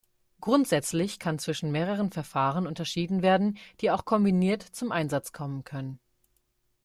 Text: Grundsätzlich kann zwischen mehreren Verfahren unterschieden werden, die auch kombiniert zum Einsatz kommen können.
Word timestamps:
Grundsätzlich 0.39 1.19
kann 1.19 1.37
zwischen 1.37 1.69
mehreren 1.71 2.09
Verfahren 2.11 2.65
unterschieden 2.65 3.21
werden, 3.21 3.59
die 3.81 3.91
auch 3.91 4.03
kombiniert 4.03 4.63
zum 4.63 4.91
Einsatz 4.91 5.31
kommen 5.31 5.63
können. 5.63 5.99